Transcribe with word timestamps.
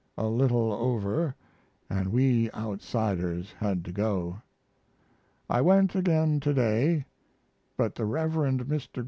a 0.17 0.25
little 0.25 0.73
over 0.73 1.35
& 1.73 2.05
we 2.09 2.49
outsiders 2.53 3.51
had 3.59 3.85
to 3.85 3.91
go. 3.91 4.41
I 5.47 5.61
went 5.61 5.93
again 5.95 6.39
to 6.39 6.53
day, 6.55 7.05
but 7.77 7.93
the 7.93 8.05
Rev. 8.05 8.31
Mr. 8.31 8.99